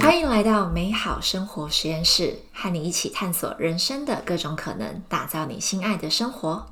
[0.00, 6.66] 欢迎来到美好生活实验室，和你一起探索人生的各种可能，打造你心爱的生活。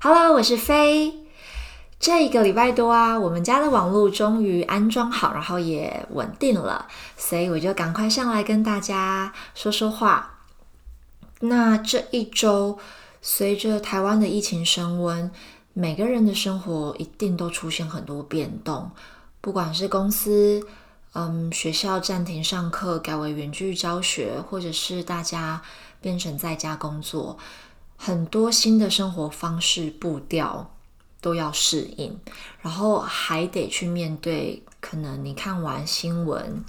[0.00, 1.12] Hello，我是飞。
[2.00, 6.88] 这一个礼拜多啊，我们家的网络终于安装好，然后也稳定了，
[7.18, 10.38] 所以我就赶快上来跟大家说说话。
[11.40, 12.78] 那这一周，
[13.20, 15.30] 随着台湾的疫情升温，
[15.74, 18.90] 每个人的生活一定都出现很多变动，
[19.42, 20.66] 不管是公司。
[21.16, 25.62] 嗯，学校暂停上课，改为远距教学，或者是大家
[26.00, 27.38] 变成在家工作，
[27.96, 30.74] 很多新的生活方式步调
[31.20, 32.18] 都要适应，
[32.60, 36.64] 然后还得去面对可能你看完新闻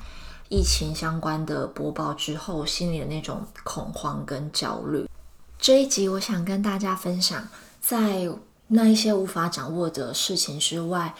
[0.47, 5.09] 疫情相关的播报之后，心里的那种恐慌跟焦虑。
[5.57, 7.47] 这一集我想跟大家分享，
[7.81, 8.29] 在
[8.67, 11.15] 那一些无法掌握的事情之外。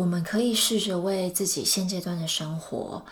[0.00, 3.04] 我们可以试着为自己现阶段的生活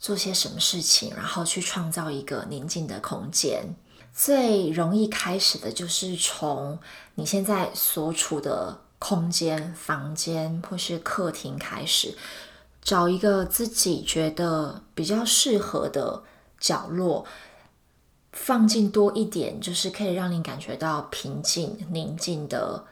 [0.00, 3.76] 做些什么事情，然后去创造一个宁静的空间。
[4.12, 6.76] 最容易开始的就是从
[7.14, 12.16] 你现在所处的空间、房间或是客厅开始，
[12.82, 16.24] 找一个自己觉得比较适合的
[16.58, 17.24] 角落，
[18.32, 22.86] 放进多一点，就是可以让你感觉到平静、宁静的。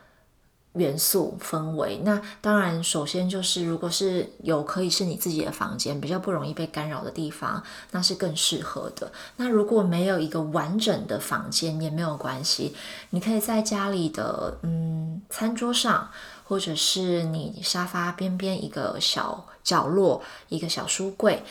[0.74, 9.12] 元素氛围，那当然，首先就是如果是有可以是你自己的房间，比较不容易被干扰的地方，那是更适合的。
[9.36, 12.74] 那如果没有一个完整的房间也没有关系，
[13.10, 16.10] 你可以在家里的嗯餐桌上，
[16.44, 21.42] 或者是你沙发边边一个小角落，一个小书柜，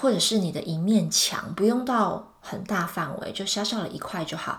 [0.00, 4.58] 或者是你的一面墙，不用到很大范围，就小小的一块就好。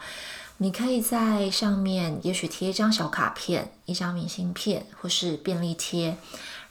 [0.58, 6.18] 你可以在上面，也许贴一张小卡片、一张明信片，或是便利贴，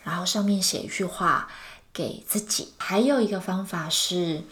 [0.03, 1.49] 然后上面写一句话
[1.93, 2.73] 给自己。
[2.79, 4.43] 还有一个方法是，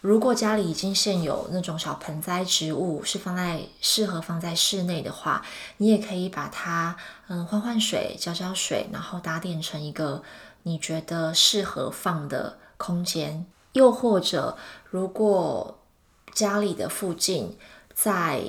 [0.00, 5.44] 如果家里已经现有那种小盆栽植物，是放在适合放在室内的话，
[5.76, 6.96] 你也可以把它
[7.28, 10.22] 嗯换换水、浇浇水，然后打点成一个
[10.62, 13.44] 你觉得适合放的空间。
[13.74, 14.56] 又或者，
[14.88, 15.78] 如果
[16.32, 17.58] 家里的附近
[17.94, 18.42] 在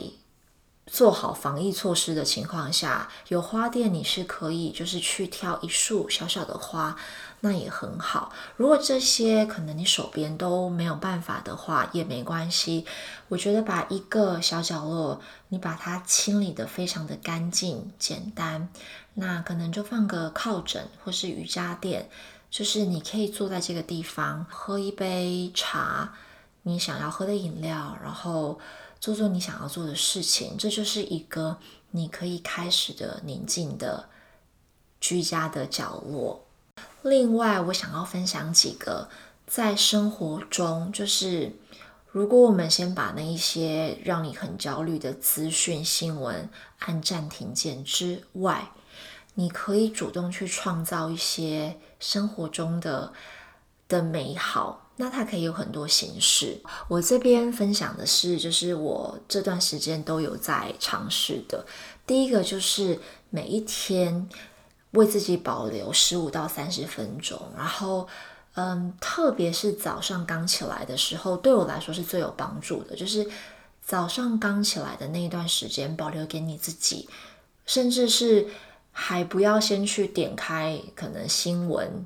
[0.88, 6.98] 做好防疫措施的情况下，有花店你是可以就是去挑一束小小的花，
[7.40, 8.34] 那也很好。
[8.58, 12.86] 如果这些可能你手边都没有办法的话，也没关系。
[13.30, 18.68] 我觉得把一个小角落，你把它清理的非常的干净简单，
[19.14, 22.10] 那可能就放个靠枕或是瑜伽垫，
[22.50, 26.12] 就是你可以坐在这个地方喝一杯茶，
[26.64, 28.60] 你想要喝的饮料，然后。
[29.02, 31.58] 做做你想要做的事情，这就是一个
[31.90, 34.08] 你可以开始的宁静的
[35.00, 36.46] 居家的角落。
[37.02, 39.10] 另外，我想要分享几个
[39.48, 41.52] 在生活中，就是
[42.12, 46.48] 如果我们先把那一些让你很焦虑的资讯新闻
[46.78, 48.72] 按暂停键之外，
[49.34, 53.12] 你可以主动去创造一些生活中的
[53.88, 54.91] 的美好。
[55.02, 56.56] 那它可以有很多形式。
[56.88, 61.66] 我这边分享的是，就是我这段时间都有在尝试的。
[62.06, 63.00] 第一个就是
[63.32, 64.30] 每一天
[64.92, 68.08] 为自己保留十五到三十分钟，然后，
[68.54, 72.96] 嗯，特别是早上刚起来的时候，对我来说是最有帮助的。
[72.96, 73.28] 就是
[73.84, 77.10] 早上刚起来的那一段时间，保留给你自己，
[77.66, 78.46] 甚至是
[78.92, 82.06] 还不要先去点开可能新闻。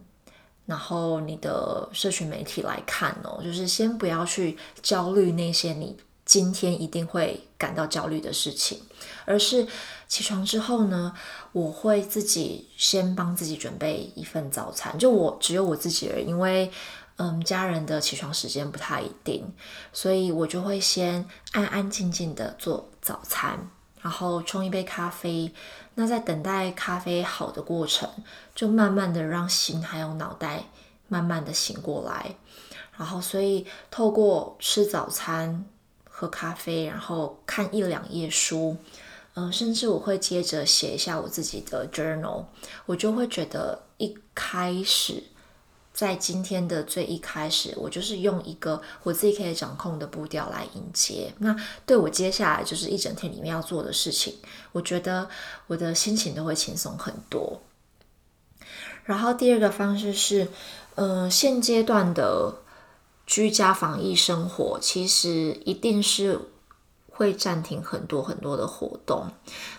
[0.66, 5.96] 然后你的社群媒体来看哦，就是先不要去焦虑那些你
[6.26, 8.82] 今天一定会感到焦虑的事情，
[9.26, 9.68] 而是
[10.08, 11.14] 起床之后呢，
[11.52, 16.72] 我会自己先帮自己准备一份早餐，就我只有我自己而已，因为
[17.18, 19.46] 嗯家人的起床时间不太一定，
[19.94, 23.70] 所以我就会先安安静静的做早餐，
[24.06, 25.52] 然后冲一杯咖啡。
[25.96, 28.08] 那在等待咖啡好的过程，
[28.54, 30.66] 就慢慢的让心还有脑袋
[31.08, 32.36] 慢慢的醒过来，
[32.96, 35.66] 然后所以透过吃早餐、
[36.08, 38.78] 喝咖啡，然后看一两页书，
[39.34, 42.46] 嗯，甚至我会接着写一下我自己的 journal，
[42.86, 45.24] 我就会觉得一开始。
[45.96, 51.34] 在今天的最一开始，我就是用一个我自己可以掌控的步调来迎接。
[51.40, 51.56] 那
[51.86, 54.36] 对我接下来就是一整天里面要做的事情，
[54.74, 55.30] 我觉得
[55.68, 57.62] 我的心情都会轻松很多。
[59.06, 60.50] 然后第二个方式是，
[60.96, 62.56] 嗯，现阶段的
[63.26, 66.38] 居家防疫生活，其实一定是
[67.10, 69.32] 会暂停很多很多的活动。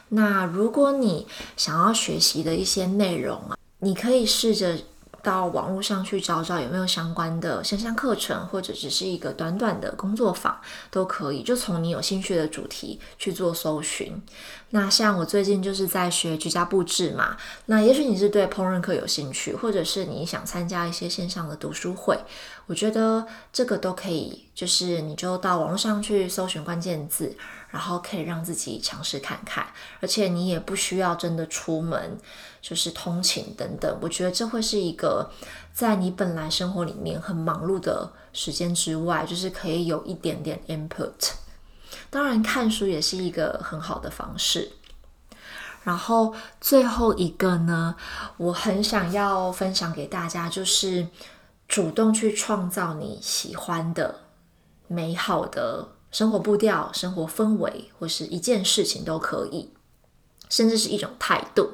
[0.08, 1.26] 那如果你
[1.58, 4.78] 想要学习的一些内容啊，你可以试着。
[5.26, 10.56] 到网络上去找找有没有相关的线上课程，或者只是一个短短的工作坊
[10.88, 11.42] 都可以。
[11.42, 14.22] 就从你有兴趣的主题去做搜寻。
[14.70, 22.16] 那像我最近就是在学居家布置嘛，那也许你是对烹饪课有兴趣，或者是你想参加一些线上的读书会，
[22.66, 24.44] 我觉得这个都可以。
[24.54, 27.36] 就是你就到网络上去搜寻关键字，
[27.76, 29.66] 然后可以让自己尝试看看，
[30.00, 32.18] 而且你也不需要真的出门。
[32.62, 35.30] 就是通勤等等，我觉得这会是一个
[35.72, 41.34] 在你本来生活里面很忙碌的时间之外，就是可以有一点点 input。
[42.10, 44.72] 当然，看书也是一个很好的方式。
[45.84, 47.94] 然后最后一个呢，
[48.38, 51.06] 我很想要分享给大家，就是
[51.68, 54.22] 主动去创造你喜欢的
[54.88, 59.70] 美好的生活步调、生活氛围，或是一件事情都可以，
[60.48, 61.70] 甚至是一种态度。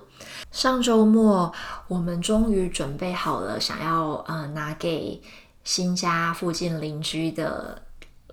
[0.50, 1.52] 上周末，
[1.88, 5.22] 我们终于准备好了，想要呃拿给
[5.64, 7.82] 新家附近邻居的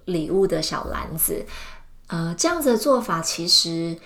[0.05, 1.45] 礼物的小篮子。
[2.07, 3.97] 呃，这样子的做法其实。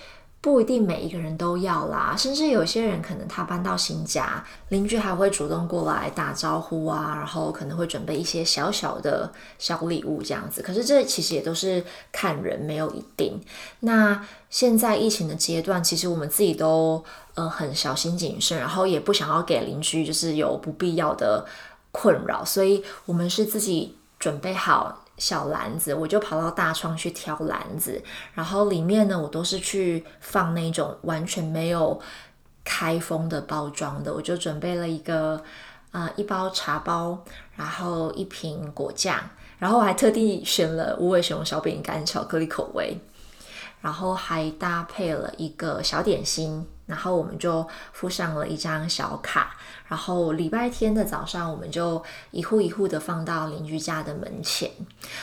[0.44, 10.60] 不一定每一个人都要啦，甚至有些人可能他搬到新家，邻居还会主动过来打招呼啊，然后可能会准备一些小小的小礼物这样子。
[10.60, 11.82] 可是这其实也都是
[12.12, 13.40] 看人，没有一定。
[13.80, 17.02] 那现在疫情的阶段，其实我们自己都
[17.36, 21.46] 呃很小心谨慎，然后也不想要给邻居就是有不必要的
[21.90, 25.03] 困扰，所以我们是自己准备好。
[25.16, 28.02] 小篮子，我就跑到大创去挑篮子，
[28.34, 32.00] 然后里面呢，我都是去放那种完全没有
[32.64, 35.42] 开封的包装的，我就准备了一个
[35.92, 37.18] 啊一包茶包，
[37.56, 39.18] 然后一瓶果酱，
[39.58, 42.98] 然后我还特地选了无尾熊小饼干巧克力口味，
[43.84, 46.66] 然后还搭配了一个小点心。
[46.86, 49.56] 然后我们就附上了一张小卡，
[49.88, 54.70] 然后礼拜天的早上，我们就一户一户的放到邻居家的门前。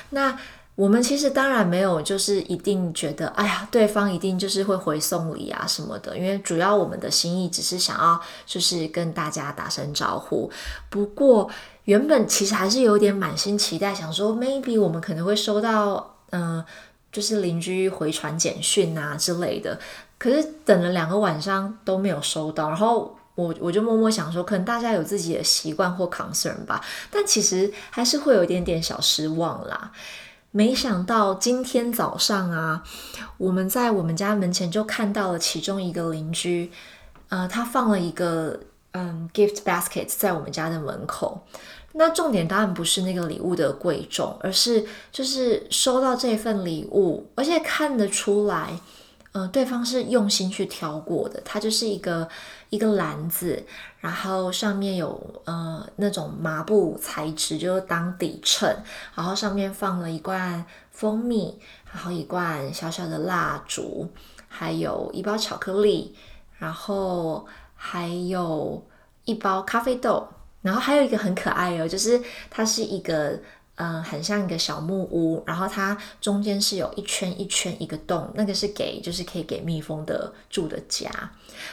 [0.10, 0.36] 那
[0.74, 6.18] 我们其实当然没有，就是一定觉得，哎呀，对方一定就是会回送礼啊什么的。
[6.18, 10.50] 因为主要我们的心意只是想要，就是跟大家打声招呼。
[10.90, 11.48] 不过
[11.84, 16.66] 原本其实还是有点满心期待，想说 maybe 我们可能会收到，嗯，
[17.12, 19.80] 就是邻居回传简讯啊之类的。
[20.18, 29.92] 可是等了两个晚上都没有收到，然后我我就默默想说，可能大家有自己的习惯或 concern 吧，但其实还是会有一点点小失望啦。
[30.52, 32.84] 没想到今天早上啊，
[33.38, 36.70] 我们在我们家门前就看到了其中一个邻居，
[37.30, 38.60] 呃，他放了一个
[38.92, 41.42] 嗯 gift basket 在我们家的门口。
[41.94, 48.80] 那重点当然不是那个礼物的贵重，而是就是收到这份礼物，而且看得出来。
[49.34, 52.28] 呃，对方是用心去挑过的，它就是一个
[52.70, 53.64] 一个篮子，
[54.02, 58.76] 然后上面有呃那种麻布材质，就是当底衬，
[59.16, 61.58] 然后上面放了一罐蜂蜜，
[61.94, 64.10] 然后一罐小小的蜡烛，
[64.50, 66.14] 还有一包巧克力，
[66.58, 67.48] 然后
[67.84, 68.86] 还有
[69.26, 70.28] 一包咖啡豆，
[70.62, 73.40] 然后还有一个很可爱哦，就是它是一个。
[73.76, 81.10] 嗯，很像一个小木屋，然后它中间是有一圈一圈一个洞，那个是给就是可以给蜜蜂的住的家。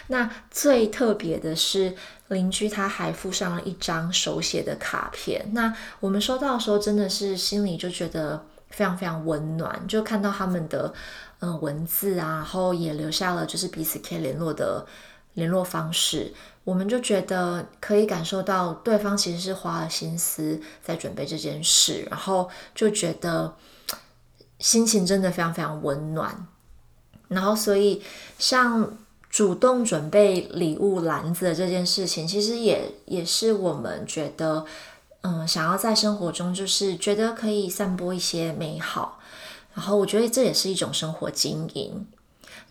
[0.06, 1.94] 那最特别的是
[2.28, 5.50] 邻居他还附上了一张手写的卡片。
[5.52, 10.90] 那我们收到的时候真的是心里就觉得非常非常温暖，就看到他们的
[11.40, 14.86] 嗯文字啊，然后也留下了就是彼此可以联络的
[15.38, 16.34] 联络方式。
[16.64, 23.54] 我们就觉得可以感受到对方其实是花了心思在准备这件事，然后就觉得
[24.58, 26.46] 心情真的非常非常温暖。
[27.28, 28.02] 然后，所以
[28.38, 28.98] 像
[29.30, 34.66] 主动准备礼物篮子这件事情，其实也也是我们觉得，
[35.22, 39.18] 嗯，想要在生活中就是觉得可以散播一些美好。
[39.74, 42.06] 然后，我觉得这也是一种生活经营。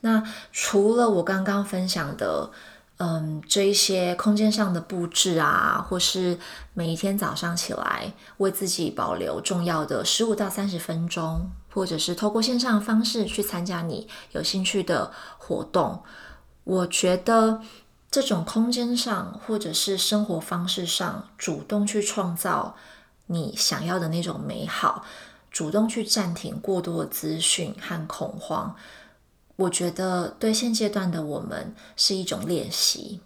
[0.01, 2.51] 那除了我刚刚分享的。
[3.00, 6.36] 嗯，这一些空间上的布置啊，或是
[6.74, 16.01] 每一天早上起来为自己保留重要的十五到三十分钟，或者是透过线上的方式去参加你有兴趣的活动，
[16.63, 17.62] 我觉得
[18.10, 22.75] 这种空间上或者是生活方式上，主动去创造
[23.27, 25.05] 你想要的那种美好，
[25.51, 28.75] 主动去暂停过多的资讯和恐慌。
[29.58, 33.20] 我觉得对现阶段的我们是一种练习。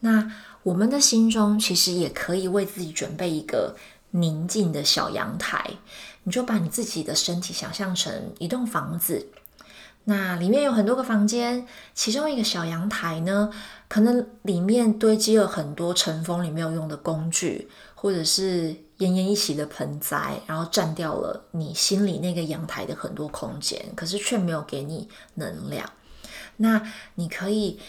[0.00, 0.30] 那
[0.62, 3.74] 我们的心中其实也可以为自己准备一个
[4.10, 5.78] 宁静的小阳台。
[6.24, 9.26] 你就把你自己的身体想象成一栋房子，
[10.04, 13.50] 那里面有很多个房间，其中一个小阳台呢，
[13.88, 25.90] 可能里面堆积了很多尘封里没有用的工具，或者是奄奄一息的盆栽，然后占掉了你心里那个阳台的很多空间，可是却没有给你能量。
[26.58, 26.80] 那
[27.16, 27.80] 你可以，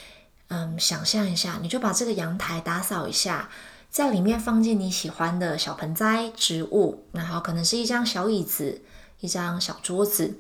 [0.48, 3.50] 嗯，想象一下，你就把这个阳台打扫一下，
[3.92, 8.82] 在里面放进你喜欢的小盆栽、植物，然后可能是一张小椅子、
[9.20, 10.40] 一张小桌子。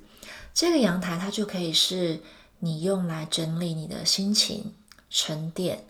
[0.53, 2.19] 这个阳台它就可以是
[2.59, 4.73] 你用来整理你的心情、
[5.09, 5.85] 沉淀，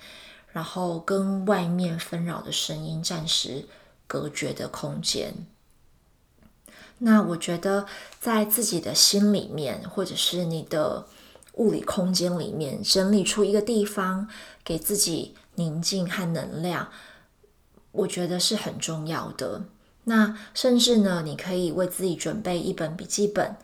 [0.51, 3.67] 然后跟外面纷扰的声音暂时
[4.13, 5.33] 隔绝的空间。
[6.99, 7.87] 那我觉得
[8.19, 11.07] 在自己的心里面，或者是你的
[11.53, 14.27] 物理空间里面，整理出一个地方
[14.63, 16.89] 给自己宁静和能量，
[17.91, 19.63] 我觉得是很重要的。
[20.03, 23.55] 那甚至呢，你可以为自己准备一本笔记本。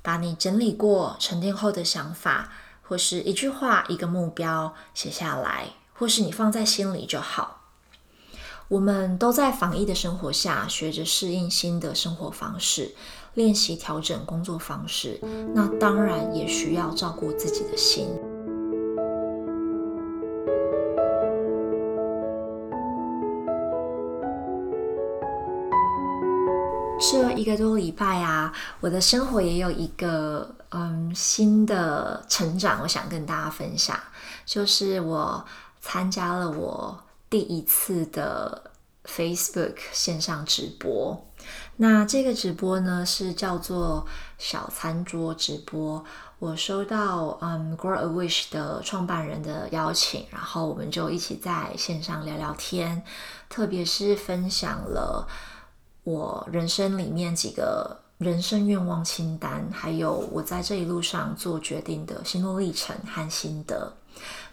[0.00, 2.50] 把你整理过、沉淀后的想法，
[2.82, 7.57] 或是一句话、一个目标写下来，或是你放在心里就好。
[8.68, 12.94] 我们都在防疫的生活下，学着适应新的生活方式，
[13.32, 15.18] 练习调整工作方式。
[15.54, 18.08] 那当然也需要照顾自己的心。
[27.00, 33.98] 这一个多礼拜啊，我的生活也有一个嗯新的成长，我想跟大家分享，
[34.44, 35.42] 就是我
[35.80, 36.98] 参加了我
[37.30, 38.70] 第一次的
[39.04, 41.24] Facebook 线上直播。
[41.76, 44.06] 那这个直播呢是叫做
[44.38, 46.04] 小餐桌直播。
[46.38, 53.02] 我收到嗯 Grow a Wish 的创办人的邀请，然后我们就一起在线上聊聊天，
[53.48, 55.26] 特别是分享了。
[56.04, 63.92] 我人生里面几个人生愿望清单，还有我在这一路上做决定的心路历程和心得。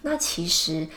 [0.01, 0.88] 那其实，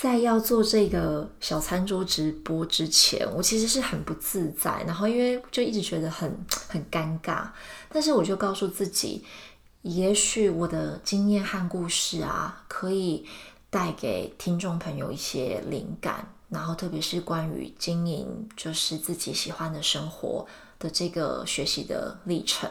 [0.00, 6.32] 在要做这个小餐桌直播之前，我其实是很不自在，然后因为就一直觉得很
[6.68, 7.48] 很尴尬。
[7.88, 9.24] 但是我就告诉自己，
[9.82, 13.26] 也许我的经验和故事啊，可以
[13.70, 16.32] 带给听众朋友一些灵感。
[16.48, 20.46] 然后，特别是关于经营，就是自己喜欢的生活
[20.78, 22.70] 的这个学习的历程。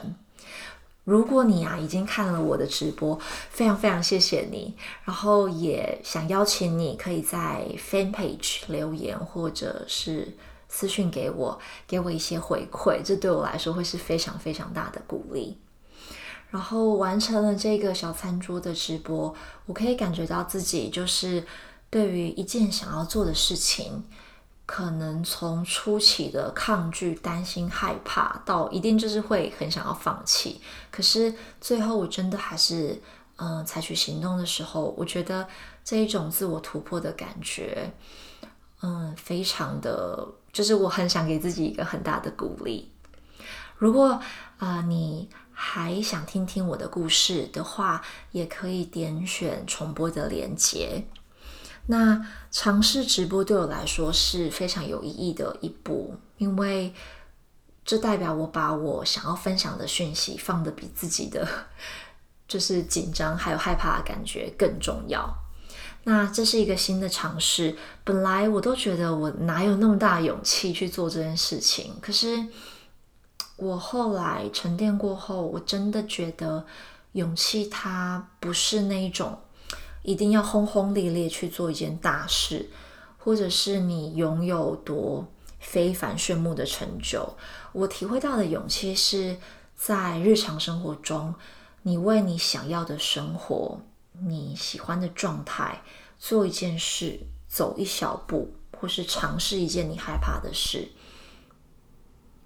[1.08, 4.74] 如果你啊已经看了我的直播，非常非常谢谢你。
[5.04, 10.36] 然后也想邀请你，可以在 Fan Page 留言，或者是
[10.68, 13.00] 私信给我，给我一些回馈。
[13.02, 15.56] 这对我来说会是非常非常大的鼓励。
[16.50, 19.34] 然后完成了这个小餐桌的直播，
[19.64, 21.42] 我可以感觉到自己就是。
[21.90, 24.04] 对于一件想要做的事情，
[24.68, 30.60] 可能从初期的抗拒、担心、害怕，到一定就是会很想要放弃。
[30.90, 33.00] 可是最后我真的还是
[33.36, 35.48] 嗯采取行动的时候，我觉得
[35.82, 37.90] 这一种自我突破的感觉，
[38.82, 42.92] 嗯，非常的，就是我很想给自己一个很大的鼓励。
[43.78, 44.20] 如果
[44.58, 51.06] 啊你还想听听我的故事的话，也可以点选重播的连接。
[51.90, 56.92] 那尝试直播对我来说是非常有意义的一步，因为
[57.82, 61.48] 这代表我把我想要分享的讯息放的比自己的
[62.46, 65.34] 就是紧张还有害怕的感觉更重要。
[66.04, 72.46] 那这是一个新的尝试，本来我都觉得我哪有那么大勇气去做这件事情，可是
[73.56, 76.66] 我后来沉淀过后，我真的觉得
[77.12, 79.38] 勇气它不是那一种。
[80.08, 82.70] 一定要轰轰烈烈去做一件大事，
[83.18, 87.36] 或者是你拥有多非凡炫目的成就。
[87.72, 89.36] 我体会到的勇气是
[89.76, 91.34] 在日常生活中，
[91.82, 95.82] 你为你想要的生活、你喜欢的状态
[96.18, 100.88] 做一件事，走一小步，或是尝试一件你害怕的事。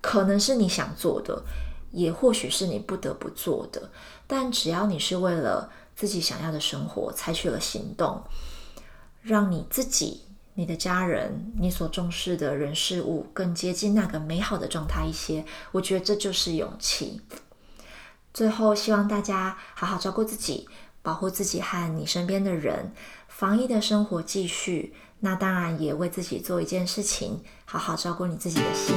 [0.01, 1.45] 可能是你想做的，
[1.93, 3.93] 也或许是你不得不做的。
[4.27, 5.71] 但只要你是为了。
[5.95, 8.23] 自己想要的生活，采取了行动，
[9.23, 10.23] 让你自己、
[10.55, 15.45] 你的家人、你所重视的人事物更接近那个美好的状态一些。
[15.73, 17.21] 我觉得这就是勇气。
[18.35, 20.67] 最后，希望大家好好照顾自己，
[21.03, 22.93] 保护自己和你身边的人。
[23.29, 28.95] 防疫的生活继续，那当然也为自己做一件事情，好好照顾你自己的心。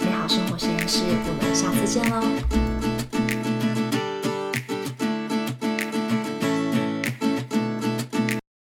[0.00, 2.67] 美好生活实验室，我们下次见喽。